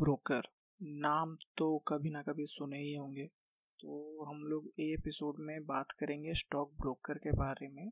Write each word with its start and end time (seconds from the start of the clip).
Broker 0.00 0.46
नाम 0.80 1.34
तो 1.58 1.66
कभी 1.88 2.10
ना 2.10 2.20
कभी 2.22 2.44
सुने 2.46 2.78
ही 2.78 2.94
होंगे। 2.94 3.24
तो 3.80 4.24
हम 4.24 4.42
लोग 4.44 4.68
ये 4.80 4.92
एपिसोड 4.94 5.38
में 5.38 5.66
बात 5.66 5.90
करेंगे 5.90 6.34
स्टॉक 6.34 6.72
ब्रोकर 6.80 7.18
के 7.18 7.32
बारे 7.32 7.68
में। 7.68 7.90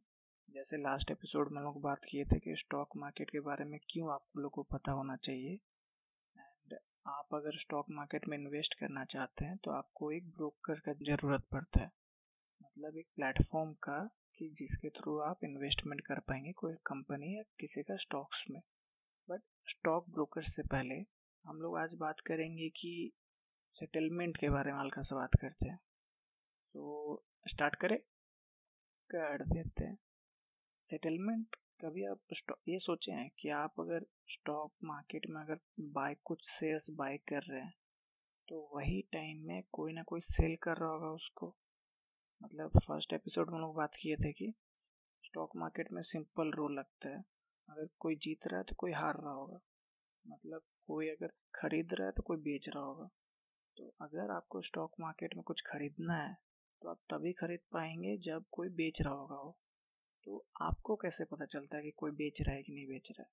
जैसे 0.49 0.77
लास्ट 0.77 1.11
एपिसोड 1.11 1.51
में 1.53 1.59
हम 1.59 1.65
लोग 1.65 1.81
बात 1.83 2.05
किए 2.11 2.25
थे 2.25 2.39
कि 2.39 2.55
स्टॉक 2.59 2.97
मार्केट 2.97 3.31
के 3.31 3.41
बारे 3.41 3.65
में 3.65 3.79
क्यों 3.91 4.13
आप 4.13 4.25
लोग 4.37 4.53
को 4.53 4.63
पता 4.63 4.93
होना 4.93 5.17
चाहिए। 5.17 5.53
एंड 5.53 6.75
आप 7.07 7.35
अगर 7.35 7.59
स्टॉक 7.59 7.91
मार्केट 7.91 8.29
में 8.29 8.37
इन्वेस्ट 8.39 8.79
करना 8.81 9.05
चाहते 9.05 9.45
हैं 9.45 9.57
तो 9.65 9.71
आपको 9.71 10.11
एक 10.13 10.31
ब्रोकर 10.31 10.81
का 10.81 10.93
ज़रूरत 11.03 11.47
पड़ता 11.53 11.81
है। 11.81 11.91
मतलब 12.61 12.97
एक 12.99 13.09
प्लेटफॉर्म 13.17 13.73
का 13.83 13.99
कि 14.39 14.49
जिसके 14.61 14.91
थ्रू 14.91 15.19
आप 15.21 15.45
इन्वेस्टमेंट 15.45 16.01
कर 16.01 16.21
पाएँगे, 16.21 16.53
कोई 16.53 16.75
कंपनी 16.87 17.37
या 17.37 17.43
किसी 17.61 17.83
का 17.83 17.97
स्टॉक्स 17.99 18.45
में। 18.51 18.61
बट 19.29 19.43
स्टॉक 19.69 20.11
ब्रोकर 20.11 20.51
से 20.51 20.63
पहले 20.65 21.03
हम 21.49 21.61
लोग 21.63 21.77
आज 21.79 21.91
बात 21.95 22.19
करेंगे 22.21 22.69
कि 22.69 23.13
सेटलमेंट 23.77 24.37
के 24.37 24.49
बारे 24.51 24.73
में 24.73 24.79
हल्का 24.81 25.03
सा 25.03 25.17
बात 25.17 25.35
करते 25.41 25.69
हैं। 25.69 25.77
तो 26.75 27.23
स्टार्ट 27.47 27.75
करें। 27.75 27.99
कर 29.11 29.45
देते 29.45 29.85
हैं। 29.85 29.95
सेटलमेंट 30.91 31.57
कभी 31.81 32.05
आप 32.05 32.21
ये 32.69 32.79
सोचे 32.79 33.13
हैं 33.13 33.31
कि 33.39 33.49
आप 33.49 33.81
अगर 33.81 34.05
स्टॉक 34.29 34.73
मार्केट 34.85 35.27
में 35.31 35.41
अगर 35.43 35.59
बाय 35.81 36.17
कुछ 36.25 36.43
शेयर्स 36.51 36.91
बाय 36.91 37.17
कर 37.17 37.43
रहे 37.43 37.61
हैं 37.61 37.73
तो 38.49 38.61
वही 38.75 39.01
टाइम 39.13 39.47
में 39.47 39.63
कोई 39.73 39.93
ना 39.93 40.03
कोई 40.03 40.21
सेल 40.21 40.57
कर 40.63 40.77
रहा 40.77 40.91
होगा 40.91 41.11
उसको। 41.13 41.55
मतलब 42.43 42.79
फ़र्स्ट 42.79 43.13
एपिसोड 43.13 43.51
में 43.51 43.59
लोग 43.61 43.75
बात 43.77 43.95
किए 44.03 44.17
थे 44.17 44.33
कि 44.33 44.53
स्टॉक 45.25 45.57
मार्केट 45.57 45.93
में 45.93 46.03
सिंपल 46.03 46.51
रूल 46.51 46.79
लगता 46.79 47.09
है। 47.09 47.25
अगर 47.69 47.89
कोई 47.99 48.17
जीत 48.17 48.47
रहा 48.47 48.59
है 48.59 48.65
तो 48.65 48.75
कोई 48.79 48.93
हार 48.93 49.15
रहा 49.15 49.33
होगा। 49.33 49.59
मतलब 50.27 50.63
कोई 50.87 51.09
अगर 51.09 51.33
खरीद 51.55 51.95
रहा 51.95 52.07
है 52.07 52.13
तो 52.13 52.23
कोई 52.23 52.37
बेच 52.37 52.69
रहा 52.69 52.83
होगा। 52.85 53.09
तो 53.77 53.95
अगर 54.01 54.31
आपको 54.31 54.61
स्टॉक 54.63 54.95
मार्केट 55.01 55.35
में 55.35 55.43
कुछ 55.43 55.61
खरीदना 55.67 56.15
है 56.15 56.37
तो 56.83 56.89
आप 56.89 56.99
तभी 57.13 57.33
खरीद 57.33 57.61
पाएँगे 57.73 58.17
जब 58.17 58.45
कोई 58.53 58.69
बेच 58.69 59.01
रहा 59.01 59.15
होगा 59.15 59.37
वो। 59.37 59.57
तो 60.27 60.45
आपको 60.63 60.97
कैसे 60.97 61.25
पता 61.25 61.45
चलता 61.45 61.77
है 61.77 61.83
कि 61.83 61.91
कोई 61.91 62.11
बेच 62.11 62.41
रहा 62.41 62.55
है 62.55 62.63
कि 62.63 62.73
नहीं 62.73 62.87
बेच 62.87 63.09
रहा 63.11 63.23
है? 63.23 63.31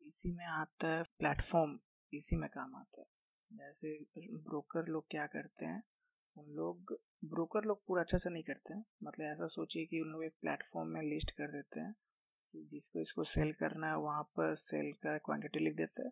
इसी 0.00 0.32
में 0.32 0.44
आता 0.46 0.88
है 0.88 1.02
प्लेटफॉर्म 1.18 1.78
इसी 2.12 2.36
में 2.36 2.48
काम 2.50 2.74
आता 2.76 3.00
है। 3.00 3.06
जैसे 3.50 4.26
ब्रोकर 4.38 4.86
लोग 4.86 5.06
क्या 5.10 5.26
करते 5.26 5.66
हैं, 5.66 5.82
उन 6.36 6.46
लोग 6.50 6.98
ब्रोकर 7.24 7.64
लोग 7.64 7.82
पूरा 7.86 8.02
अच्छा 8.02 8.18
से 8.18 8.30
नहीं 8.30 8.42
करते 8.42 8.74
हैं। 8.74 8.84
मतलब 9.04 9.26
ऐसा 9.26 9.46
सोचिए 9.46 9.86
कि 9.86 10.00
उन 10.00 10.08
लोग 10.08 10.24
एक 10.24 10.34
प्लेटफॉर्म 10.40 10.88
में 10.88 11.02
लिस्ट 11.02 11.30
कर 11.30 11.52
देते 11.52 11.80
हैं 11.80 11.94
जिसको 12.64 13.00
इसको 13.00 13.24
सेल 13.24 13.52
करना 13.52 13.86
है, 13.86 13.96
वहाँ 13.96 14.22
पर 14.22 14.54
सेल 14.56 14.92
का 14.92 15.18
क्वांटिटी 15.18 15.58
लिख 15.58 15.76
देता 15.76 16.02
है 16.02 16.10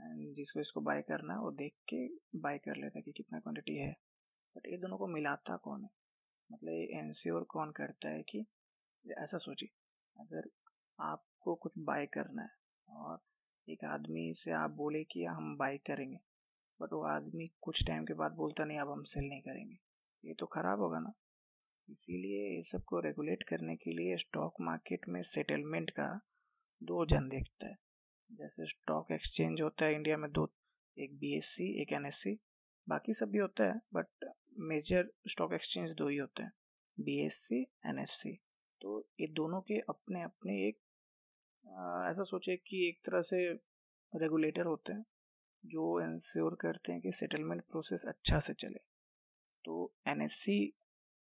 एंड 0.00 0.34
जिसको 0.36 0.60
इसको 0.60 0.80
बाय 0.80 1.02
करना 1.02 1.34
है, 1.34 1.40
वो 1.40 1.50
देख 1.50 1.74
के 1.94 2.06
बाय 2.38 2.58
कर 2.58 2.76
लेता 2.76 2.98
है 2.98 3.02
कि 3.02 3.12
कितना 3.12 3.40
क्वांटिटी 3.40 3.76
है। 3.76 3.92
बट 4.56 4.66
ये 4.66 4.76
दोनों 4.76 4.98
को 4.98 5.06
मिलाता 5.06 5.56
कौन 5.56 5.82
है? 5.84 5.90
मतलब 6.52 6.70
ये 6.70 6.98
इंश्योर 6.98 7.44
कौन 7.44 7.70
करता 7.70 8.08
है 8.08 8.22
कि, 8.22 8.44
ऐसा 9.18 9.38
सोचिए, 9.38 9.68
अगर 10.20 10.48
आपको 11.00 11.54
कुछ 11.54 11.72
बाय 11.78 12.06
करना 12.06 12.42
है 12.42 12.50
और 12.88 13.18
एक 13.68 13.84
आदमी 13.84 14.34
से 14.38 14.50
आप 14.52 14.70
बोले 14.70 15.04
कि 15.04 15.24
हम 15.24 15.56
बाय 15.56 15.78
करेंगे 15.78 16.18
बट 16.80 16.92
वो 16.92 17.02
आदमी 17.06 17.48
कुछ 17.62 17.82
टाइम 17.86 18.04
के 18.04 18.14
बाद 18.14 18.32
बोलता 18.32 18.64
नहीं, 18.64 18.78
अब 18.78 18.90
हम 18.90 19.02
सेल 19.02 19.28
नहीं 19.28 19.40
करेंगे। 19.40 19.76
ये 20.24 20.34
तो 20.34 20.46
खराब 20.46 20.80
होगा 20.80 20.98
ना? 20.98 21.12
इसीलिए 21.88 22.56
ये 22.56 22.62
सबको 22.62 23.00
रेगुलेट 23.00 23.42
करने 23.42 23.76
के 23.76 23.92
लिए 23.92 24.16
स्टॉक 24.16 24.60
मार्केट 24.60 25.08
में 25.08 25.22
सेटलमेंट 25.22 25.90
का 25.90 26.08
दो 26.82 27.04
जन 27.06 27.28
देखता 27.28 27.66
है। 27.66 27.76
जैसे 28.30 28.66
स्टॉक 28.66 29.10
एक्सचेंज 29.12 29.60
होता 29.60 29.84
है 29.84 29.94
इंडिया 29.94 30.16
में 30.16 30.30
दो 30.32 30.46
एक 30.96 31.18
बीएससी 31.18 31.82
एक 31.82 31.92
एनएससी 31.92 32.38
बाकी 32.88 33.14
सब 33.14 33.30
भी 33.30 33.38
होता 33.38 33.64
है 33.64 33.80
बट 33.94 34.30
मेजर 34.58 35.10
स्टॉक 35.28 35.52
एक्सचेंज 35.52 35.90
दो 35.90 36.08
ही 36.08 36.16
होते 36.16 36.42
हैं 36.42 36.52
बीएससी 36.98 37.60
एनएससी 37.86 38.34
तो 38.80 38.98
ये 39.20 39.26
दोनों 39.26 39.60
के 39.60 39.78
अपने 39.88 40.22
अपने 40.22 40.52
एक 40.68 40.78
आ, 41.64 42.10
ऐसा 42.10 42.24
सोचे 42.24 42.56
कि 42.56 42.88
एक 42.88 42.98
तरह 43.06 43.22
से 43.22 43.52
रेगुलेटर 44.12 44.66
होते 44.66 44.92
हैं 44.92 45.04
जो 45.64 45.84
इंश्योर 46.00 46.56
करते 46.60 46.92
हैं 46.92 47.00
कि 47.00 47.12
सेटलमेंट 47.14 47.62
प्रोसेस 47.62 48.00
अच्छा 48.08 48.40
से 48.40 48.54
चले। 48.54 48.78
तो 49.64 49.94
एनएससी 50.08 50.58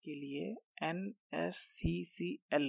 के 0.05 0.15
लिए 0.15 0.47
N 0.83 1.05
S 1.35 1.55
C 1.73 1.93
C 2.15 2.29
L 2.55 2.65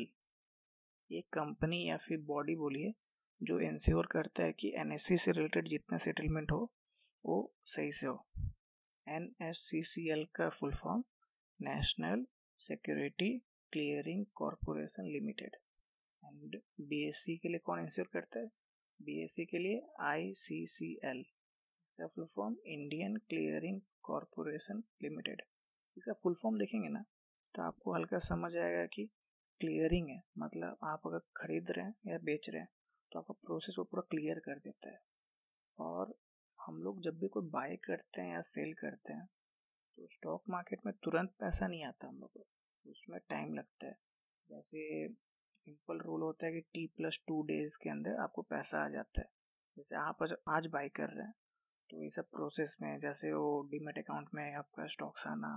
एक 1.12 1.26
कंपनी 1.34 1.78
या 1.90 1.98
फिर 1.98 2.18
बॉडी 2.28 2.56
बोलिए, 2.56 2.92
जो 3.42 3.60
इंश्योर 3.60 4.08
करता 4.12 4.44
है 4.44 4.52
कि 4.60 4.74
एनएससी 4.80 5.18
से 5.18 5.32
रिलेटेड 5.32 5.68
जितना 5.70 5.98
सेटलमेंट 5.98 6.52
हो, 6.52 6.62
वो 7.26 7.38
सही 7.66 7.92
से 7.92 8.06
हो। 8.06 8.26
N 9.08 9.24
S 9.42 9.58
C 9.70 9.82
C 9.84 10.10
L 10.12 10.26
का 10.36 10.50
full 10.60 10.74
form 10.74 11.04
national 11.60 12.26
security 12.70 13.38
clearing 13.74 14.26
corporation 14.36 15.12
limited 15.14 15.56
and 16.24 16.60
BSC 16.90 17.38
के 17.38 17.50
लिए 17.50 17.60
कौन 17.66 17.80
इंश्योर 17.80 18.08
करता 18.14 18.40
है? 18.40 18.46
बीएससी 19.00 19.46
के 19.46 19.58
लिए 19.58 19.82
आई 20.10 20.32
सी 20.40 20.66
सी 20.68 20.94
एल 21.06 21.20
इसका 21.20 22.08
full 22.08 22.26
form 22.36 22.56
Indian 22.74 23.18
clearing 23.30 23.82
corporation 24.04 24.84
limited 25.04 25.42
इसका 25.98 26.14
फुल 26.24 26.36
फॉर्म 26.42 26.58
देखेंगे 26.60 26.90
ना? 26.90 27.04
तो 27.56 27.62
आपको 27.62 27.94
हल्का 27.94 28.20
समझ 28.22 28.52
आएगा 28.56 28.86
कि 28.94 29.06
क्लियरिंग 29.62 30.08
है 30.10 30.22
मतलब 30.40 30.78
आप 30.84 31.02
अगर 31.08 31.20
खरीद 31.38 31.72
रहे 31.72 31.86
हैं 31.86 31.94
या 32.08 32.18
बेच 32.24 32.50
रहे 32.50 32.62
हैं 32.62 32.70
तो 33.12 33.20
आपका 33.20 33.34
प्रोसेस 33.42 33.76
वो 33.80 33.84
पूरा 33.84 34.02
क्लियर 34.12 34.40
कर 34.40 34.60
देता 34.60 34.90
है। 34.90 35.00
और 35.78 36.14
हम 36.60 36.82
लोग 36.84 37.02
जब 37.04 37.20
भी 37.20 37.28
कोई 37.28 37.50
बाय 37.50 37.76
करते 37.86 38.22
हैं 38.22 38.34
या 38.34 38.42
सेल 38.44 38.74
करते 38.74 39.14
हैं 39.14 39.26
तो 39.98 40.08
स्टॉक 40.08 40.44
मार्केट 40.50 40.86
में 40.86 40.94
तुरंत 41.04 41.32
पैसा 41.40 41.68
नहीं 41.68 41.84
आता 41.86 42.08
हम 42.08 42.20
लोग 42.20 42.30
को, 42.32 42.46
उसमें 42.86 43.20
टाइम 43.30 43.54
लगता 43.54 43.88
है। 43.88 43.96
जैसे 44.50 45.08
सिंपल 45.08 46.00
रूल 46.00 46.22
होता 46.22 46.46
है 46.46 46.52
कि 46.54 46.62
टी 46.74 46.86
प्लस 46.98 47.18
टू 47.28 47.42
डेज़ 47.44 47.78
के 47.84 47.90
अंदर 47.90 48.16
आपको 48.24 48.42
पैसा 48.44 48.84
आ 48.86 48.90
जाता 48.90 49.22
है। 49.22 49.28
जैसे 49.78 49.96
आप 49.98 50.24
आज 50.50 50.68
बाय 50.72 50.90
कर 50.92 51.10
रहे 51.10 51.26
हैं 51.26 51.34
तो 51.90 52.04
ये 52.04 52.10
सब 52.10 52.30
प्रोसेस 52.32 52.76
में, 52.82 53.00
जैसे 53.00 53.34
वो 53.34 53.62
डीमेट 53.72 53.98
अकाउंट 54.00 54.30
में 54.34 54.54
आपका 54.56 54.88
स्टॉक्स 54.88 55.28
आना 55.28 55.54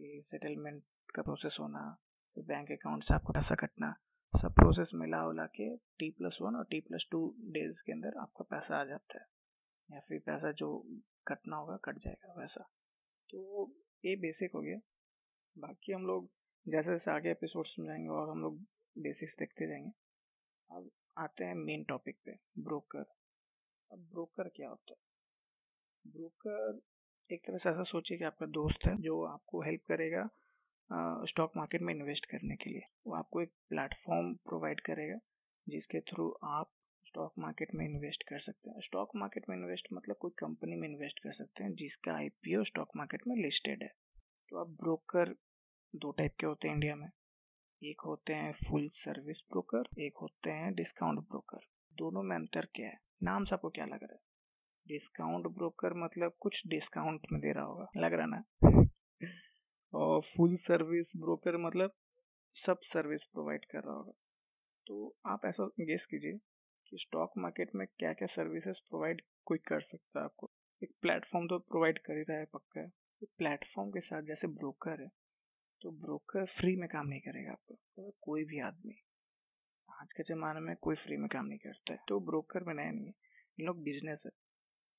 सेटलमेंट 0.00 0.82
का 1.14 1.22
प्रोसेस 1.22 1.56
होना 1.60 1.98
फिर 2.34 2.44
बैंक 2.44 2.70
अकाउंट 2.70 3.04
से 3.04 3.14
आपको 3.14 3.32
पैसा 3.32 3.54
कटना, 3.54 3.92
सब 4.42 4.52
प्रोसेस 4.52 4.90
मिला 4.94 5.26
उला 5.26 5.46
के 5.46 5.76
टी 5.76 6.10
प्लस 6.10 6.38
वन 6.42 6.56
और 6.56 6.64
टी 6.64 6.80
प्लस 6.80 7.08
टू 7.10 7.36
डेज़ 7.40 7.76
के 7.86 7.92
अंदर 7.92 8.18
आपका 8.18 8.44
पैसा 8.44 8.80
आ 8.80 8.84
जाता 8.84 9.18
है। 9.18 9.26
या 9.92 10.00
फिर 10.00 10.20
पैसा 10.26 10.52
जो 10.52 10.86
कटना 11.26 11.56
होगा, 11.56 11.76
कट 11.76 11.98
जाएगा 11.98 12.34
वैसा। 12.40 12.62
तो 13.30 13.70
ये 14.04 14.16
बेसिक 14.16 14.50
हो 14.54 14.60
गया। 14.60 14.78
बाकी 15.58 15.92
हम 15.92 16.06
लोग 16.06 16.30
जैसे 16.68 16.90
जैसे 16.90 17.10
आगे 17.10 17.30
एपिसोड्स 17.30 17.76
में 17.78 17.86
जाएँगे 17.86 18.08
और 18.08 18.30
हम 18.30 18.40
लोग 18.40 18.58
बेसिक्स 18.98 19.34
देखते 19.38 19.66
जाएँगे। 19.66 19.90
अब 20.70 20.90
आते 21.18 21.44
हैं 21.44 21.54
मेन 21.54 21.84
टॉपिक 21.84 22.18
पे 22.24 22.32
ब्रोकर 22.58 23.04
अब 23.92 23.98
ब्रोकर 23.98 24.48
क्या 24.48 24.68
होता 24.68 24.92
है? 24.92 24.98
ब्रोकर 26.12 26.80
एक 27.30 27.40
तरह 27.46 27.58
से 27.58 27.68
ऐसा 27.68 27.82
सोचिए 27.84 28.16
कि 28.18 28.24
आपका 28.24 28.46
दोस्त 28.46 28.86
है 28.86 28.96
जो 29.02 29.22
आपको 29.24 29.60
हेल्प 29.62 29.80
करेगा 29.88 30.28
स्टॉक 31.28 31.56
मार्केट 31.56 31.82
में 31.82 31.92
इन्वेस्ट 31.94 32.26
करने 32.26 32.54
के 32.56 32.70
लिए। 32.70 32.82
वो 33.06 33.14
आपको 33.14 33.40
एक 33.42 33.50
प्लेटफॉर्म 33.68 34.32
प्रोवाइड 34.46 34.80
करेगा 34.80 35.18
जिसके 35.66 36.00
थ्रू 36.00 36.28
आप 36.44 36.70
स्टॉक 37.06 37.32
मार्केट 37.38 37.74
में 37.74 37.84
इन्वेस्ट 37.86 38.22
कर 38.22 38.40
सकते 38.40 38.70
हैं। 38.70 38.80
स्टॉक 38.80 39.10
मार्केट 39.16 39.48
में 39.48 39.56
इन्वेस्ट 39.56 39.88
मतलब 39.92 40.16
कोई 40.16 40.30
कंपनी 40.38 40.76
में 40.76 40.88
इन्वेस्ट 40.88 41.18
कर 41.18 41.32
सकते 41.32 41.64
हैं 41.64 41.72
जिसका 41.74 42.12
आईपीओ 42.12 42.62
स्टॉक 42.64 42.96
मार्केट 42.96 43.26
में 43.26 43.36
लिस्टेड 43.36 43.82
है। 43.82 43.90
तो 44.48 44.60
अब 44.60 44.76
ब्रोकर 44.80 45.34
दो 45.94 46.10
टाइप 46.12 46.34
के 46.40 46.46
होते 46.46 46.68
हैं 46.68 46.74
इंडिया 46.74 46.94
में। 46.96 47.08
एक 47.82 48.00
होते 48.00 48.34
हैं 48.34 48.52
फुल 48.68 48.88
सर्विस 48.94 49.42
ब्रोकर 49.50 50.00
एक 50.00 50.16
होते 50.22 50.50
हैं 50.50 50.72
डिस्काउंट 50.74 51.18
ब्रोकर 51.20 51.66
दोनों 51.92 52.22
में 52.22 52.34
अंतर 52.36 52.68
क्या 52.74 52.88
है? 52.88 52.98
नाम 53.22 53.44
से 53.44 53.54
आपको 53.54 53.70
क्या 53.70 53.84
लग 53.84 54.02
रहा 54.02 54.12
है? 54.12 54.26
डिस्काउंट 54.88 55.46
ब्रोकर 55.46 55.94
मतलब 55.94 56.32
कुछ 56.40 56.62
डिस्काउंट 56.66 57.26
में 57.32 57.40
दे 57.40 57.52
रहा 57.52 57.64
होगा, 57.64 57.86
लग 57.96 58.12
रहा 58.12 58.26
ना? 58.26 58.44
और 59.94 60.20
फुल 60.20 60.56
सर्विस 60.56 61.06
ब्रोकर 61.16 61.56
मतलब 61.56 61.92
सब 62.66 62.78
सर्विस 62.82 63.20
प्रोवाइड 63.32 63.64
कर 63.64 63.78
रहा 63.78 63.94
होगा। 63.94 64.12
तो 64.86 65.16
आप 65.26 65.40
ऐसा 65.44 65.66
गेस 65.66 66.06
कीजिए 66.10 66.32
कि 66.88 66.96
स्टॉक 67.00 67.32
मार्केट 67.38 67.70
में 67.74 67.86
क्या 67.86 68.12
क्या 68.12 68.28
सर्विसेज़ 68.30 68.76
प्रोवाइड 68.76 69.22
कोई 69.44 69.58
कर 69.58 69.80
सकता 69.80 70.18
है 70.18 70.24
आपको। 70.24 70.50
एक 70.82 70.90
प्लेटफॉर्म 71.02 71.46
तो 71.46 71.58
प्रोवाइड 71.58 71.98
कर 71.98 72.16
ही 72.16 72.22
रहा 72.22 72.38
है 72.38 72.44
पक्का। 72.44 72.80
है 72.80 72.88
प्लेटफॉर्म 73.22 73.90
के 73.90 74.00
साथ 74.00 74.22
जैसे 74.22 74.46
ब्रोकर 74.46 75.02
है 75.02 75.08
तो 75.82 75.90
ब्रोकर 75.90 76.44
फ्री 76.44 76.76
में 76.76 76.88
काम 76.88 77.06
नहीं 77.06 77.20
करेगा 77.20 77.52
आपको 77.52 77.74
तो 77.74 78.14
कोई 78.22 78.44
भी 78.44 78.60
आदमी। 78.60 78.94
आज 80.00 80.08
के 80.16 80.22
ज़माने 80.22 80.60
में 80.60 80.76
कोई 80.76 80.96
फ्री 80.96 81.16
में 81.16 81.28
काम 81.28 81.46
नहीं 81.46 81.58
करता 81.58 81.92
है। 81.92 81.98
तो 82.08 82.20
ब्रोकर 82.20 82.64
में 82.64 82.74
नया 82.74 82.90
नहीं 82.90 83.06
है। 83.06 83.12
इन 83.60 83.66
लोग 83.66 83.82
बिज़नेस 83.82 84.18
है। 84.26 84.47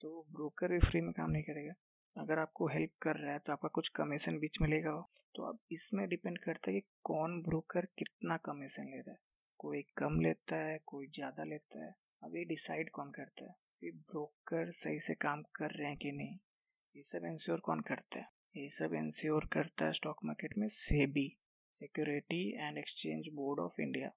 तो 0.01 0.09
ब्रोकर 0.31 0.71
भी 0.71 0.79
फ्री 0.79 1.01
में 1.01 1.11
काम 1.13 1.31
नहीं 1.31 1.43
करेगा। 1.43 1.73
अगर 2.15 2.39
आपको 2.39 2.67
हेल्प 2.67 2.91
कर 3.01 3.17
रहा 3.17 3.33
है 3.33 3.39
तो 3.39 3.53
आपका 3.53 3.69
कुछ 3.69 3.87
कमीशन 3.95 4.37
बीच 4.39 4.57
में 4.61 4.67
लेगा 4.69 4.91
तो 5.35 5.43
अब 5.43 5.59
इसमें 5.71 6.07
डिपेंड 6.09 6.37
करता 6.39 6.71
है 6.71 6.79
कि 6.79 6.87
कौन 7.05 7.41
ब्रोकर 7.41 7.85
कितना 7.97 8.37
कमीशन 8.45 8.85
ले 8.85 8.97
रहा 8.97 9.11
है। 9.11 9.17
कोई 9.59 9.81
कम 9.97 10.19
लेता 10.21 10.55
है, 10.57 10.77
कोई 10.85 11.07
ज़्यादा 11.07 11.43
लेता 11.43 11.85
है। 11.85 11.93
अब 12.23 12.35
ये 12.35 12.43
डिसाइड 12.45 12.89
कौन 12.89 13.11
करता 13.11 13.45
है, 13.45 13.55
कि 13.81 13.91
ब्रोकर 13.91 14.71
सही 14.73 14.99
से 14.99 15.13
काम 15.17 15.41
कर 15.55 15.71
रहे 15.71 15.87
हैं 15.87 15.97
कि 15.97 16.11
नहीं। 16.11 16.37
ये 16.95 17.03
सब 17.03 17.25
इंश्योर 17.25 17.59
कौन 17.59 17.79
करता 17.81 18.19
है? 18.19 18.27
ये 18.55 18.69
सब 18.69 18.93
इंश्योर 18.95 19.47
करता 19.53 19.85
है 19.85 19.91
स्टॉक 19.93 20.25
मार्केट 20.25 20.57
में 20.57 20.67
SEBI 20.69 21.27
security 21.81 22.41
and 22.57 22.77
exchange 22.77 23.27
board 23.33 23.59
of 23.59 23.81
India 23.81 24.11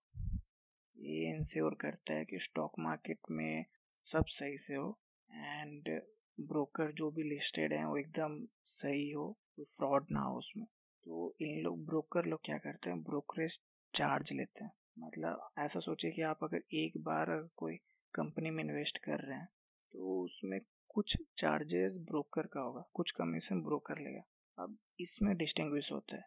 ये 0.96 1.28
इंश्योर 1.28 1.74
करता 1.80 2.14
है 2.14 2.24
कि 2.24 2.38
स्टॉक 2.42 2.78
मार्केट 2.80 3.30
में 3.30 3.64
सब 4.10 4.24
सही 4.30 4.56
से 4.58 4.74
हो। 4.74 4.90
एंड 5.32 6.00
ब्रोकर 6.38 6.92
जो 6.92 7.10
भी 7.10 7.22
लिस्टेड 7.22 7.72
हैं 7.72 7.84
वो 7.84 7.96
एकदम 7.96 8.44
सही 8.80 9.10
हो, 9.10 9.28
कोई 9.56 9.64
फ्रॉड 9.64 10.06
ना 10.12 10.20
हो 10.20 10.38
उसमें। 10.38 10.66
तो 10.66 11.34
इन 11.40 11.60
लोग 11.62 11.84
ब्रोकर 11.86 12.24
लोग 12.24 12.40
क्या 12.44 12.58
करते 12.58 12.90
हैं? 12.90 13.02
ब्रोकरेज 13.02 13.52
चार्ज 13.94 14.32
लेते 14.32 14.64
हैं। 14.64 14.72
मतलब 14.98 15.48
ऐसा 15.58 15.80
सोचिए 15.80 16.10
कि 16.10 16.22
आप 16.22 16.44
अगर 16.44 16.62
एक 16.74 17.02
बार 17.02 17.48
कोई 17.56 17.76
कंपनी 18.14 18.50
में 18.50 18.64
इन्वेस्ट 18.64 18.98
कर 18.98 19.20
रहे 19.20 19.38
हैं 19.38 19.48
तो 19.92 20.24
उसमें 20.24 20.60
कुछ 20.88 21.16
चार्जेस 21.38 21.92
ब्रोकर 21.92 22.46
का 22.46 22.60
होगा, 22.60 22.84
कुछ 22.94 23.10
कमीशन 23.10 23.62
ब्रोकर 23.62 23.98
लेगा। 23.98 24.22
अब 24.58 24.76
इसमें 25.00 25.36
डिस्टिंग्विश 25.36 25.92
होता 25.92 26.16
है। 26.16 26.24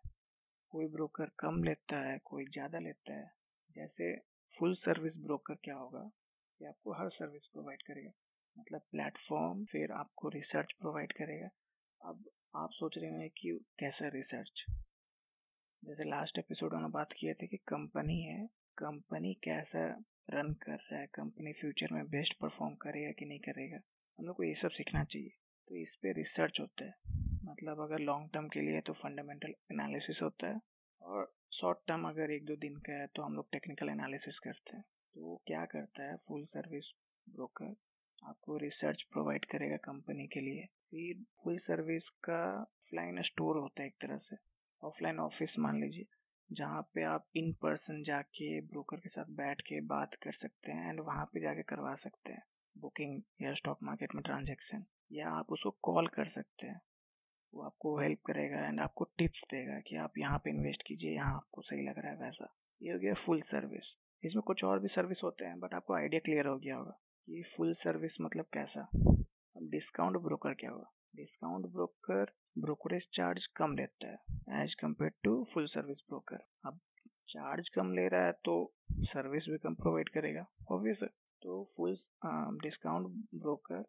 कोई 0.69 0.87
ब्रोकर 0.87 1.29
कम 1.39 1.63
लेता 1.63 1.99
है, 1.99 2.19
कोई 2.25 2.45
ज़्यादा 2.45 2.79
लेता 2.79 3.13
है। 3.13 3.31
जैसे 3.75 4.15
फुल 4.57 4.75
सर्विस 4.75 5.13
ब्रोकर 5.15 5.53
क्या 5.53 5.75
होगा? 5.75 6.09
कि 6.59 6.65
आपको 6.65 6.93
हर 6.93 7.09
सर्विस 7.09 7.47
प्रोवाइड 7.53 7.81
करेगा। 7.81 8.11
मतलब 8.57 8.81
प्लेटफॉर्म 8.91 9.65
फिर 9.65 9.91
आपको 9.91 10.29
रिसर्च 10.29 10.73
प्रोवाइड 10.73 11.13
करेगा। 11.13 11.49
अब 12.01 12.29
आप 12.55 12.69
सोच 12.71 12.97
रहे 12.97 13.11
हैं 13.11 13.29
कि 13.29 13.59
कैसा 13.79 14.07
रिसर्च 14.07 14.65
जैसे 15.83 16.03
लास्ट 16.03 16.37
एपिसोड 16.39 16.73
में 16.73 16.91
बात 16.91 17.09
किए 17.19 17.33
थे 17.33 17.47
कि 17.47 17.57
कंपनी 17.57 18.21
है 18.21 18.47
कंपनी 18.77 19.33
कैसा 19.33 19.85
रन 20.29 20.53
कर 20.53 20.75
रहा 20.75 20.99
है 20.99 21.07
कंपनी 21.07 21.53
फ्यूचर 21.53 21.93
में 21.93 22.07
बेस्ट 22.07 22.33
परफॉर्म 22.39 22.75
करेगा 22.75 23.11
कि 23.11 23.25
नहीं 23.25 23.39
करेगा? 23.39 23.79
हम 24.19 24.25
लोग 24.25 24.35
को 24.35 24.43
ये 24.43 24.55
सब 24.61 24.69
सीखना 24.69 25.03
चाहिए। 25.03 25.29
तो 25.67 25.75
इस 25.75 25.95
पर 25.95 26.13
रिसर्च 26.13 26.59
होता 26.59 26.85
है। 26.85 26.93
मतलब 27.45 27.79
अगर 27.79 27.99
लॉन्ग 27.99 28.29
टर्म 28.33 28.47
के 28.47 28.61
लिए 28.61 28.81
तो 28.81 28.93
फंडामेंटल 28.93 29.53
एनालिसिस 29.71 30.19
होता 30.21 30.47
है 30.47 30.59
और 31.01 31.33
शॉर्ट 31.53 31.77
टर्म 31.87 32.09
अगर 32.09 32.31
एक 32.31 32.45
दो 32.45 32.55
दिन 32.55 32.75
का 32.75 32.93
है 32.93 33.07
तो 33.07 33.21
हम 33.21 33.33
लोग 33.33 33.51
टेक्निकल 33.51 33.89
एनालिसिस 33.89 34.39
करते 34.39 34.77
हैं। 34.77 34.83
तो 34.83 35.41
क्या 35.47 35.65
करता 35.65 36.03
है? 36.03 36.15
फुल 36.27 36.45
सर्विस 36.45 36.91
ब्रोकर 37.29 37.75
आपको 38.23 38.57
रिसर्च 38.57 39.01
प्रोवाइड 39.03 39.45
करेगा 39.45 39.77
कंपनी 39.83 40.27
के 40.27 40.41
लिए। 40.41 40.65
फिर 40.91 41.23
फुल 41.43 41.57
सर्विस 41.59 42.09
का 42.23 42.41
ऑफलाइन 42.61 43.21
स्टोर 43.21 43.57
होता 43.57 43.81
है 43.81 43.87
एक 43.87 43.95
तरह 44.01 44.17
से। 44.25 44.35
ऑफलाइन 44.83 45.19
ऑफ़िस 45.19 45.55
मान 45.59 45.79
लीजिए, 45.81 46.05
जहाँ 46.49 46.81
पे 46.95 47.03
आप 47.03 47.25
इन 47.35 47.51
पर्सन 47.61 48.03
जाके 48.03 48.59
ब्रोकर 48.63 48.97
के 48.97 49.09
साथ 49.09 49.31
बैठ 49.35 49.61
के 49.61 49.79
बात 49.87 50.13
कर 50.23 50.33
सकते 50.33 50.71
हैं 50.71 50.89
एंड 50.89 50.99
वहाँ 50.99 51.25
पे 51.25 51.39
जाके 51.39 51.63
करवा 51.63 51.95
सकते 51.95 52.31
हैं। 52.31 52.43
बुकिंग 52.75 53.21
या 53.41 53.53
स्टॉक 53.53 53.83
मार्केट 53.83 54.15
में 54.15 54.21
ट्रांजेक्शन 54.23 54.83
या 55.11 55.29
आप 55.29 55.51
उसको 55.51 55.71
कॉल 55.83 56.07
कर 56.07 56.29
सकते 56.29 56.67
हैं। 56.67 56.81
वो 57.53 57.63
आपको 57.63 57.97
हेल्प 57.99 58.19
करेगा 58.25 58.65
एंड 58.67 58.79
आपको 58.79 59.03
टिप्स 59.17 59.41
देगा 59.51 59.79
कि 59.79 59.95
आप 59.95 60.17
यहाँ 60.17 60.37
पे 60.37 60.49
इन्वेस्ट 60.49 60.83
कीजिए, 60.87 61.13
यहाँ 61.15 61.35
आपको 61.35 61.61
सही 61.61 61.87
लग 61.87 61.99
रहा 61.99 62.11
है, 62.11 62.17
वैसा। 62.17 62.53
ये 62.81 62.93
हो 62.93 62.99
गया 62.99 63.13
फुल 63.25 63.41
सर्विस 63.41 63.93
इसमें 64.23 64.41
कुछ 64.43 64.63
और 64.63 64.79
भी 64.79 64.87
सर्विस 64.87 65.19
होते 65.23 65.45
हैं 65.45 65.59
बट 65.59 65.73
आपको 65.73 65.93
आइडिया 65.93 66.19
क्लियर 66.19 66.47
हो 66.47 66.57
गया 66.57 66.75
होगा। 66.75 66.99
कि 67.27 67.43
फुल 67.55 67.73
सर्विस 67.75 68.17
मतलब 68.21 68.45
कैसा? 68.53 68.81
अब 69.55 69.69
डिस्काउंट 69.71 70.17
ब्रोकर 70.23 70.53
क्या 70.53 70.71
होगा? 70.71 70.91
डिस्काउंट 71.15 71.65
ब्रोकर 71.73 72.31
ब्रोकरेज 72.57 73.07
चार्ज 73.15 73.45
कम 73.57 73.75
लेता 73.77 74.07
है 74.07 74.63
as 74.63 74.73
compared 74.81 75.11
to 75.23 75.33
full 75.53 75.65
service 75.67 76.03
broker 76.09 76.43
अब 76.65 76.79
चार्ज 77.29 77.69
कम 77.75 77.91
ले 77.93 78.07
रहा 78.07 78.25
है 78.25 78.31
तो 78.45 78.55
सर्विस 79.03 79.45
भी 79.49 79.57
कम 79.57 79.75
प्रोवाइड 79.75 80.09
करेगा 80.09 80.45
ऑब्वियस 80.71 81.03
तो 81.41 81.63
फुल 81.77 81.97
डिस्काउंट 82.63 83.07
ब्रोकर 83.35 83.83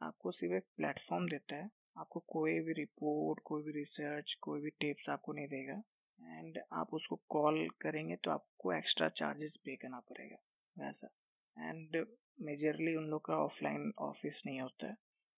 आपको 0.00 0.32
सिर्फ़ 0.32 0.54
एक 0.54 0.64
प्लेटफॉर्म 0.76 1.26
देता 1.28 1.56
है। 1.56 1.68
आपको 1.98 2.20
कोई 2.28 2.58
भी 2.60 2.72
रिपोर्ट 2.72 3.40
कोई 3.44 3.62
भी 3.62 3.72
रिसर्च 3.72 4.34
कोई 4.42 4.60
भी 4.60 4.70
टिप्स 4.80 5.08
आपको 5.10 5.32
नहीं 5.32 5.46
देगा। 5.48 5.80
एंड 6.18 6.58
आप 6.72 6.94
उसको 6.94 7.16
कॉल 7.30 7.66
करेंगे 7.80 8.16
तो 8.24 8.30
आपको 8.30 8.72
एक्स्ट्रा 8.72 9.08
चार्जेस 9.16 9.52
पे 9.64 9.76
करना 9.76 10.00
पड़ेगा, 10.10 10.36
वैसा। 10.76 11.08
एंड 11.56 12.06
मेजरली 12.40 12.94
उन 12.96 13.04
लोग 13.04 13.24
का 13.24 13.36
ऑफलाइन 13.36 13.92
ऑफ़िस 13.98 14.42
नहीं 14.46 14.60
होता 14.60 14.86
है। 14.86 14.94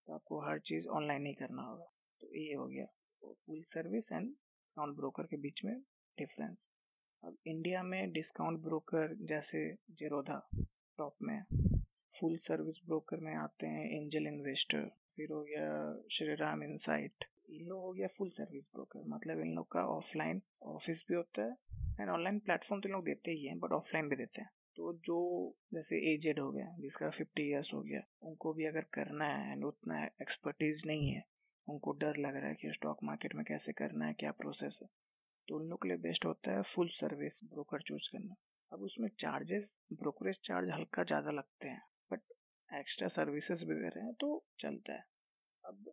तो 0.09 0.13
आपको 0.13 0.41
हर 0.41 0.59
चीज़ 0.59 0.87
ऑनलाइन 0.89 1.27
ही 1.27 1.33
करना 1.35 1.63
होगा। 1.63 1.91
तो 2.21 2.35
ये 2.37 2.55
हो 2.55 2.67
गया। 2.67 2.87
Full 3.23 3.63
service 3.63 4.13
and 4.13 4.27
discount 4.27 4.97
broker 4.97 5.23
के 5.23 5.37
बीच 5.37 5.61
में 5.65 5.75
डिफरेंस 6.19 6.57
अब 7.23 7.37
इंडिया 7.47 7.83
में 7.83 8.13
डिस्काउंट 8.13 8.61
ब्रोकर 8.61 9.15
जैसे 9.29 9.61
जेरोधा 9.99 10.41
टॉप 10.99 11.17
में 11.23 11.43
फुल 12.15 12.37
सर्विस 12.37 12.81
ब्रोकर 12.87 13.21
में 13.21 13.35
आते 13.35 13.67
हैं 13.67 13.87
एंजल 13.93 14.27
इन्वेस्टर 14.27 14.89
फिर 15.17 15.33
हो 15.33 15.43
गया 15.43 15.69
श्री 16.13 16.35
राम 16.35 16.63
इनसाइट 16.63 17.25
इन 17.51 17.67
लोग 17.67 17.83
हो 17.83 17.93
गया 17.93 18.09
फुल 18.19 18.31
सर्विस 18.31 18.65
ब्रोकर 18.75 19.05
मतलब 19.09 19.41
इन 19.41 19.55
लोग 19.55 19.71
का 19.73 19.85
ऑफलाइन 19.87 20.43
ऑफ़िस 20.63 21.05
भी 21.09 21.15
होता 21.15 21.43
है। 21.43 21.57
एंड 22.01 22.11
ऑनलाइन 22.11 22.39
प्लेटफॉर्म 22.39 22.83
तो 22.83 22.89
इन 22.89 22.93
लोग 22.93 23.05
देते 23.05 23.31
ही 23.31 23.47
हैं 23.47 23.59
बट 23.59 23.73
ऑफलाइन 23.73 24.09
भी 24.09 24.17
देते 24.17 24.41
हैं। 24.41 24.51
तो 24.77 24.93
जो 25.05 25.19
जैसे 25.75 25.97
एजेड 26.13 26.39
हो 26.41 26.51
गया, 26.53 26.67
जिसका 26.81 27.11
फिफ्टी 27.11 27.43
ईयर्स 27.51 27.71
हो 27.75 27.81
गया, 27.83 28.01
उनको 28.23 28.53
भी 28.53 28.65
अगर 28.67 28.85
करना 28.95 29.27
है 29.27 29.53
एंड 29.53 29.65
उतना 29.65 30.05
एक्सपर्टीज 30.23 30.83
नहीं 30.87 31.09
है, 31.11 31.23
उनको 31.69 31.93
डर 32.01 32.17
लग 32.19 32.37
रहा 32.37 32.49
है 32.49 32.55
कि 32.55 32.73
स्टॉक 32.75 33.03
मार्केट 33.05 33.35
में 33.35 33.45
कैसे 33.45 33.73
करना 33.73 34.07
है, 34.07 34.13
क्या 34.15 34.31
प्रोसेस 34.33 34.79
है 34.83 34.89
तो 35.49 35.57
उन 35.57 35.69
लोग 35.69 35.83
के 35.83 35.89
लिए 35.89 35.97
बेस्ट 35.99 36.25
होता 36.25 36.53
है 36.53 36.63
फुल 36.75 36.89
सर्विस 36.91 37.33
ब्रोकर 37.45 37.83
चूज़ 37.83 38.09
करना। 38.13 38.35
अब 38.73 38.83
उसमें 38.83 39.09
चार्जेस 39.21 39.65
ब्रोकरेज 39.93 40.37
चार्ज 40.45 40.71
हल्का 40.71 41.03
ज़्यादा 41.05 41.31
लगते 41.31 41.69
हैं 41.69 41.83
बट 42.11 42.21
एक्स्ट्रा 42.71 43.09
सर्विसेज़ 43.11 43.65
भी 43.65 43.75
दे 43.75 43.89
रहे 43.89 44.05
हैं 44.05 44.15
तो 44.21 44.45
चलता 44.61 44.93
है। 44.93 45.05
अब 45.65 45.93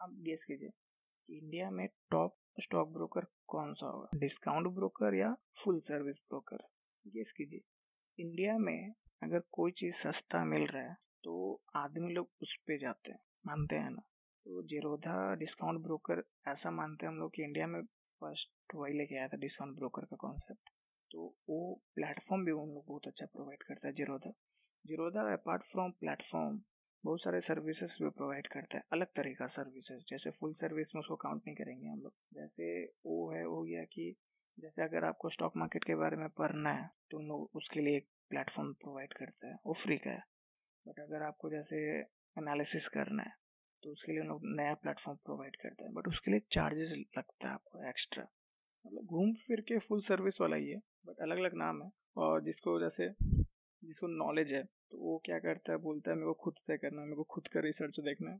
अब 0.00 0.16
गेस 0.24 0.44
कीजिए 0.44 0.68
कि 0.68 1.38
इंडिया 1.38 1.70
में 1.70 1.86
टॉप 2.10 2.36
स्टॉक 2.58 2.92
ब्रोकर 2.92 3.26
कौन 3.48 3.72
सा 3.74 3.86
होगा? 3.86 4.18
डिस्काउंट 4.18 4.68
ब्रोकर 4.74 5.14
या 5.14 5.34
फुल 5.64 5.80
सर्विस 5.80 6.16
ब्रोकर 6.28 6.68
गेस 7.04 7.32
कीजिए। 7.36 7.60
इंडिया 8.18 8.56
में 8.58 8.92
अगर 9.22 9.42
कोई 9.52 9.70
चीज़ 9.70 9.94
सस्ता 9.96 10.44
मिल 10.44 10.66
रहा 10.66 10.82
है 10.82 10.94
तो 11.24 11.60
आदमी 11.76 12.12
लोग 12.12 12.28
उस 12.42 12.56
पे 12.66 12.78
जाते 12.78 13.10
हैं, 13.10 13.18
मानते 13.46 13.76
हैं 13.76 13.90
ना। 13.90 14.02
तो 14.46 14.62
जीरोधा 14.62 15.34
डिस्काउंट 15.34 15.80
ब्रोकर 15.80 16.22
ऐसा 16.48 16.70
मानते 16.70 17.06
हैं 17.06 17.12
हम 17.12 17.18
लोग 17.18 17.30
कि 17.34 17.42
इंडिया 17.42 17.66
में 17.66 17.80
फ़र्स्ट 18.20 18.74
वही 18.74 18.98
लेके 18.98 19.18
आया 19.18 19.28
था 19.28 19.36
डिस्काउंट 19.36 19.76
ब्रोकर 19.76 20.04
का 20.04 20.16
कॉन्सेप्ट 20.16 20.70
तो 21.10 21.26
वो 21.48 21.58
प्लेटफॉर्म 21.94 22.44
भी 22.44 22.52
उन 22.52 22.68
लोग 22.68 22.84
बहुत 22.88 23.06
अच्छा 23.06 23.26
प्रोवाइड 23.26 23.62
करता 23.62 23.88
है 23.88 23.94
Zerodha 23.94 24.32
Zerodha 24.84 25.32
apart 25.32 25.62
from 25.62 25.90
platform 25.90 26.60
बहुत 27.04 27.20
सारे 27.20 27.40
सर्विसेज़ 27.40 28.02
भी 28.02 28.08
प्रोवाइड 28.10 28.46
करता 28.46 28.76
है, 28.76 28.82
अलग 28.92 29.06
तरह 29.06 29.32
का 29.32 29.46
सर्विसेज़ 29.46 30.02
जैसे 30.10 30.30
फुल 30.30 30.52
सर्विस 30.54 30.94
में 30.94 31.00
उसको 31.00 31.16
काउंट 31.16 31.42
नहीं 31.46 31.56
करेंगे 31.56 31.88
हम 31.88 32.00
लोग। 32.00 32.12
जैसे 32.34 32.84
वो 33.06 33.30
है, 33.32 33.44
हो 33.44 33.62
गया 33.62 33.84
कि 33.84 34.14
जैसे 34.58 34.82
अगर 34.82 35.04
आपको 35.04 35.28
स्टॉक 35.30 35.56
मार्केट 35.56 35.84
के 35.84 35.94
बारे 35.94 36.16
में 36.16 36.28
पढ़ना 36.30 36.72
है 36.72 36.90
तो 37.10 37.18
उन 37.18 37.26
लोग 37.28 37.56
उसके 37.56 37.80
लिए 37.80 37.96
एक 37.96 38.06
प्लेटफॉर्म 38.30 38.72
प्रोवाइड 38.74 39.12
करता 39.14 39.48
है, 39.48 39.58
वो 39.66 39.74
फ्री 39.82 39.96
का 39.98 40.10
है। 40.10 40.22
बट 40.86 41.00
अगर 41.00 41.22
आपको 41.22 41.50
जैसे 41.50 41.78
एनालिसिस 42.36 42.88
करना 42.88 43.22
है 43.22 43.34
तो 43.82 43.90
उसके 43.92 44.12
लिए 44.12 44.20
उन 44.20 44.28
लोग 44.28 44.42
नया 44.56 44.74
प्लेटफॉर्म 44.74 45.18
प्रोवाइड 45.24 45.56
करता 45.56 45.84
है। 45.84 45.92
बट 45.92 46.08
उसके 46.08 46.30
लिए 46.30 46.40
चार्जेस 46.52 46.92
लगता 47.18 47.48
है 47.48 47.54
आपको 47.54 47.88
एक्स्ट्रा 47.88 48.26
मतलब 48.84 49.04
घूम 49.06 49.32
फिर 49.46 49.60
के 49.60 49.78
फुल 49.78 50.00
सर्विस 50.02 50.40
वाला 50.40 50.56
ही 50.56 50.70
है 50.70 50.78
बट 51.06 51.20
अलग 51.22 51.38
अलग 51.38 51.54
नाम 51.56 51.82
है। 51.82 51.90
और 52.16 52.42
जिसको 52.44 52.78
जैसे, 52.80 53.08
जिसको 53.82 54.06
नॉलेज 54.16 54.52
है 54.52 54.62
तो 54.62 54.98
वो 54.98 55.16
क्या 55.24 55.38
करता 55.38 55.72
है, 55.72 55.78
बोलता 55.78 56.10
है, 56.10 56.16
मेरे 56.16 56.26
को 56.26 56.34
खुद 56.42 56.54
से 56.66 56.76
करना 56.76 57.00
है, 57.00 57.06
मेरे 57.06 57.16
को 57.16 57.22
खुद 57.30 57.48
का 57.48 57.60
रिसर्च 57.60 58.00
देखना 58.00 58.30
है। 58.30 58.38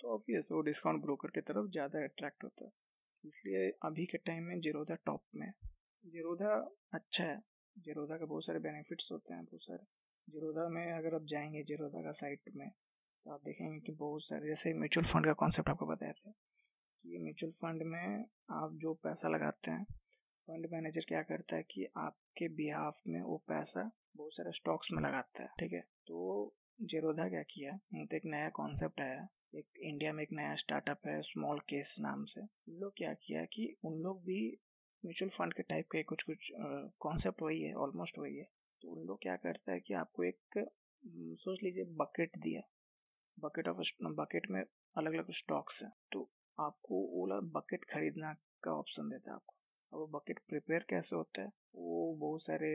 तो 0.00 0.14
ऑब्वियस 0.14 0.44
वो 0.52 0.60
डिस्काउंट 0.62 1.02
ब्रोकर 1.02 1.30
की 1.30 1.40
तरफ़ 1.42 1.70
ज़्यादा 1.70 2.02
अट्रैक्ट 2.04 2.44
होता 2.44 2.64
है। 2.64 2.70
इसलिए 3.24 3.70
अभी 3.84 4.06
के 4.06 4.18
टाइम 4.18 4.44
में 4.44 4.58
जीरोधा 4.60 4.94
टॉप 4.94 5.22
में 5.34 5.52
जीरोधा 6.06 6.54
अच्छा 6.92 7.24
है। 7.24 7.38
जीरोधा 7.78 8.16
के 8.16 8.24
बहुत 8.24 8.44
सारे 8.44 8.58
बेनिफिट्स 8.58 9.08
होते 9.12 9.34
हैं, 9.34 9.44
बहुत 9.44 9.60
सारे। 9.62 9.84
जीरोधा 10.28 10.68
में 10.68 10.92
अगर 10.92 11.14
आप 11.14 11.24
जाएँगे 11.24 11.62
जीरोधा 11.62 12.02
का 12.02 12.12
साइट 12.12 12.40
में 12.56 12.68
तो 13.24 13.30
आप 13.30 13.40
देखेंगे 13.44 13.80
कि 13.80 13.92
बहुत 13.92 14.22
सारे, 14.22 14.48
जैसे 14.48 14.74
म्यूचुअल 14.74 15.06
फंड 15.06 15.26
का 15.26 15.32
कॉन्सेप्ट 15.32 15.68
आपको 15.68 15.86
बताया 15.86 16.12
था 16.12 16.30
कि 17.02 17.18
म्यूचुअल 17.18 17.52
फंड 17.52 17.82
में 17.82 18.24
आप 18.50 18.72
जो 18.74 18.94
पैसा 18.94 19.28
लगाते 19.28 19.70
हैं 19.70 19.84
फंड 20.48 20.66
मैनेजर 20.72 21.00
क्या 21.00 21.22
करता 21.22 21.56
है 21.56 21.62
कि 21.62 21.86
आपके 21.96 22.48
बिहाफ 22.48 22.96
में 23.08 23.20
वो 23.22 23.36
पैसा 23.48 23.90
बहुत 24.16 24.32
सारे 24.32 24.52
स्टॉक्स 24.52 24.88
में 24.92 25.02
लगाता 25.02 25.42
है, 25.42 25.48
ठीक 25.48 25.72
है? 25.72 25.80
तो 25.80 26.54
जीरोधा 26.80 27.28
क्या 27.28 27.42
किया? 27.42 27.76
तो 28.06 28.16
एक 28.16 28.22
नया 28.24 28.48
कॉन्सेप्ट 28.48 29.00
आया। 29.00 29.28
एक 29.54 29.78
इंडिया 29.80 30.12
में 30.12 30.22
एक 30.22 30.32
नया 30.32 30.54
स्टार्टअप 30.54 31.06
है 31.06 31.20
स्मॉल 31.22 31.58
केस 31.68 31.94
नाम 32.00 32.24
से। 32.24 32.40
उन 32.40 32.74
लोग 32.80 32.92
क्या 32.96 33.12
किया 33.14 33.44
कि 33.44 33.74
उन 33.84 33.94
लोग 34.02 34.20
भी 34.24 34.40
म्यूचुअल 35.04 35.30
फंड 35.30 35.54
के 35.54 35.62
टाइप 35.62 35.86
के 35.92 36.02
कुछ 36.02 36.22
कुछ 36.22 36.50
कॉन्सेप्ट 37.00 37.42
वही 37.42 37.62
है 37.62 37.72
ऑलमोस्ट 37.74 38.18
वही 38.18 38.36
है। 38.36 38.46
तो 38.82 38.88
उन 38.88 39.06
लोग 39.06 39.18
क्या 39.22 39.36
करता 39.36 39.72
है 39.72 39.80
कि 39.80 39.94
आपको 39.94 40.24
एक 40.24 40.58
सोच 41.42 41.62
लीजिए 41.62 41.84
बकेट 42.00 42.36
दिया। 42.38 42.60
बकेट 43.38 43.68
ऑफ़ 43.68 43.78
बकेट 44.20 44.50
में 44.50 44.60
अलग 44.60 45.12
अलग 45.12 45.30
स्टॉक्स 45.32 45.82
है। 45.82 45.90
तो 46.12 46.28
आपको 46.58 47.00
वो 47.16 47.40
बकेट 47.58 47.84
खरीदना 47.84 48.34
का 48.64 48.72
ऑप्शन 48.72 49.08
देता 49.08 49.30
है 49.30 49.34
आपको। 49.34 49.54
अब 49.92 49.98
वो 49.98 50.06
बकेट 50.18 50.38
प्रिपेयर 50.48 50.84
कैसे 50.90 51.16
होता 51.16 51.42
है? 51.42 51.48
वो 51.74 52.14
बहुत 52.20 52.42
सारे 52.42 52.72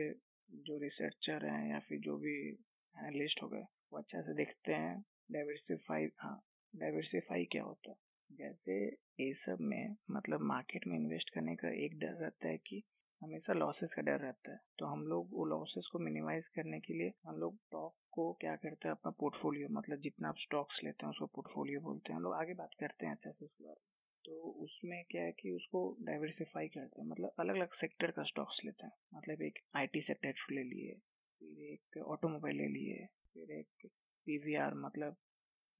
जो 0.50 0.78
रिसर्चर 0.78 1.46
हैं 1.46 1.70
या 1.70 1.78
फिर 1.78 1.98
जो 2.00 2.16
भी 2.16 2.34
एनालिस्ट 2.48 3.42
हो 3.42 3.48
गए, 3.48 3.62
वो 3.92 3.98
अच्छे 3.98 4.22
से 4.22 4.34
देखते 4.34 4.72
हैं 4.72 5.04
डाइवर्सिफाई 5.32 6.08
हाँ 6.18 6.40
डाइवर्सिफाई 6.76 7.44
क्या 7.44 7.62
होता 7.62 7.90
है? 7.90 7.96
जैसे 8.32 8.86
ये 9.20 9.34
सब 9.34 9.58
में 9.60 9.96
मतलब 10.10 10.40
मार्केट 10.40 10.86
में 10.86 10.96
इन्वेस्ट 10.96 11.30
करने 11.30 11.56
का 11.56 11.68
एक 11.84 11.98
डर 11.98 12.12
रहता 12.12 12.48
है 12.48 12.56
कि 12.56 12.82
हमेशा 13.22 13.52
लॉसेस 13.52 13.90
का 13.96 14.02
डर 14.02 14.18
रहता 14.18 14.52
है। 14.52 14.58
तो 14.78 14.86
हम 14.86 15.06
लोग 15.06 15.28
वो 15.32 15.44
लॉसेस 15.44 15.88
को 15.92 15.98
मिनिमाइज 15.98 16.48
करने 16.48 16.80
के 16.80 16.94
लिए 16.94 17.12
हम 17.26 17.36
लोग 17.36 17.56
स्टॉक 17.56 17.96
को 18.10 18.32
क्या 18.32 18.56
करते 18.56 18.88
हैं? 18.88 18.94
अपना 18.94 19.10
पोर्टफोलियो 19.10 19.68
मतलब 19.68 19.96
जितना 19.96 20.28
आप 20.28 20.34
स्टॉक्स 20.38 20.80
लेते 20.84 21.06
हैं, 21.06 21.10
उसको 21.10 21.26
पोर्टफोलियो 21.26 21.80
बोलते 21.80 22.12
हैं। 22.12 22.16
हम 22.16 22.22
लोग 22.22 22.32
आगे 22.32 22.54
बात 22.54 22.70
करते 22.80 23.06
हैं 23.06 23.12
अच्छे 23.12 23.30
से 23.30 23.44
उसके 23.44 23.64
बारे 23.64 23.80
में। 23.80 23.94
तो 24.24 24.42
उसमें 24.50 25.04
क्या 25.10 25.22
है 25.22 25.32
कि 25.32 25.50
उसको 25.50 25.96
डाइवर्सिफाई 26.00 26.68
करते 26.68 27.02
हैं। 27.02 27.08
मतलब 27.08 27.32
अलग 27.38 27.54
अलग 27.54 27.68
सेक्टर 27.74 28.10
का 28.10 28.22
स्टॉक्स 28.22 28.60
लेते 28.64 28.86
हैं। 28.86 28.92
मतलब 29.14 29.42
एक 29.42 29.58
आईटी 29.76 30.00
सेक्टर 30.00 30.28
ले 30.28 30.62
लिए, 30.62 30.94
फिर 31.40 31.64
एक 31.64 31.98
ऑटोमोबाइल 31.98 32.56
ले 32.56 32.68
लिए, 32.68 33.06
फिर 33.34 33.50
एक 33.50 33.90
पीवीआर 34.26 34.74
मतलब 34.74 35.16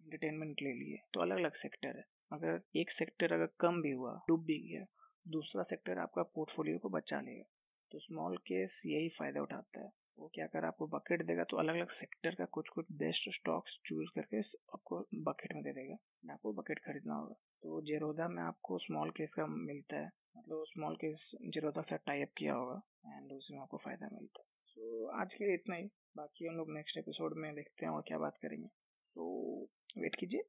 एंटरटेनमेंट 0.04 0.62
ले 0.62 0.72
लिए 0.72 0.98
तो 1.14 1.20
अलग 1.20 1.36
अलग 1.36 1.54
सेक्टर 1.54 1.96
है। 1.96 2.04
अगर 2.32 2.60
एक 2.76 2.90
सेक्टर 2.90 3.32
अगर 3.32 3.48
कम 3.60 3.82
भी 3.82 3.90
हुआ 3.90 4.20
डूब 4.28 4.44
भी 4.44 4.58
गया 4.68 4.84
दूसरा 5.28 5.62
सेक्टर 5.62 5.98
आपका 5.98 6.22
पोर्टफोलियो 6.22 6.78
को 6.78 6.88
बचा 6.88 7.20
लेगा। 7.20 7.44
तो 7.90 7.98
स्मॉल 7.98 8.36
केस 8.36 8.80
यही 8.86 9.08
फ़ायदा 9.08 9.42
उठाता 9.42 9.80
है। 9.80 9.90
वो 10.18 10.30
क्या 10.34 10.46
कर 10.46 10.64
आपको 10.64 10.86
बकेट 10.86 11.26
देगा 11.26 11.44
तो 11.44 11.56
अलग 11.56 11.74
अलग 11.74 11.90
सेक्टर 11.90 12.34
का 12.34 12.44
कुछ 12.44 12.68
कुछ 12.68 12.86
बेस्ट 12.92 13.28
स्टॉक्स 13.34 13.78
चूज़ 13.86 14.08
करके 14.14 14.38
आपको 14.74 15.00
बकेट 15.14 15.54
में 15.54 15.62
दे 15.64 15.72
देगा। 15.72 15.96
आपको 16.32 16.52
बकेट 16.52 16.78
खरीदना 16.78 17.14
होगा। 17.14 17.34
तो 17.62 17.80
जेरोदा 17.82 18.28
में 18.28 18.42
आपको 18.42 18.78
स्मॉल 18.78 19.10
केस 19.10 19.30
का 19.34 19.46
मिलता 19.46 19.96
है। 19.96 20.10
मतलब 20.36 20.64
स्मॉल 20.68 20.96
केस 20.96 21.30
जेरोदा 21.44 21.82
से 21.82 21.96
टाइप 21.96 22.32
किया 22.38 22.54
होगा 22.54 22.80
एंड 23.06 23.32
उसमें 23.32 23.60
आपको 23.60 23.76
फ़ायदा 23.76 24.08
मिलता 24.12 24.40
है। 24.40 24.46
सो 24.66 25.12
so, 25.12 25.20
आज 25.20 25.34
के 25.34 25.44
लिए 25.44 25.54
इतना 25.54 25.76
ही। 25.76 25.90
बाकी 26.16 26.46
हम 26.46 26.56
लोग 26.56 26.74
नेक्स्ट 26.74 26.98
एपिसोड 26.98 27.34
में 27.36 27.54
देखते 27.54 27.86
हैं 27.86 27.92
और 27.92 28.02
क्या 28.02 28.18
बात 28.18 28.36
करेंगे। 28.42 28.66
तो 29.16 29.68
वेट 29.98 30.14
कीजिए। 30.14 30.42